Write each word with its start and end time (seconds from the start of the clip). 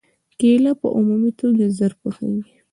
کېله 0.39 0.71
په 0.81 0.87
عمومي 0.97 1.31
توګه 1.39 1.65
ژر 1.77 1.91
پخېږي. 2.01 2.55